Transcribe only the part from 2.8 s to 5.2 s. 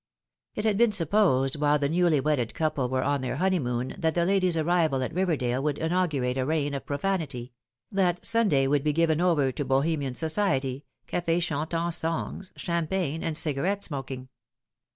were on their honeymoon that the lady's arrival at